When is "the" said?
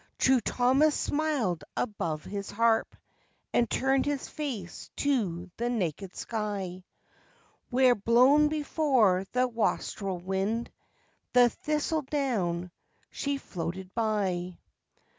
5.57-5.69, 9.31-9.47, 11.33-11.49